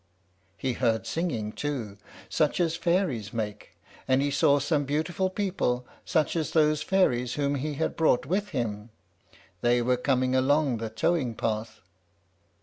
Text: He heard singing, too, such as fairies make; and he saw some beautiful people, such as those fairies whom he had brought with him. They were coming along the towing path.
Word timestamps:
He 0.57 0.73
heard 0.73 1.05
singing, 1.05 1.51
too, 1.51 1.99
such 2.27 2.59
as 2.59 2.75
fairies 2.75 3.33
make; 3.33 3.77
and 4.07 4.19
he 4.19 4.31
saw 4.31 4.57
some 4.57 4.83
beautiful 4.83 5.29
people, 5.29 5.85
such 6.05 6.35
as 6.35 6.49
those 6.49 6.81
fairies 6.81 7.35
whom 7.35 7.53
he 7.53 7.75
had 7.75 7.95
brought 7.95 8.25
with 8.25 8.49
him. 8.49 8.89
They 9.61 9.79
were 9.79 9.97
coming 9.97 10.35
along 10.35 10.77
the 10.77 10.89
towing 10.89 11.35
path. 11.35 11.81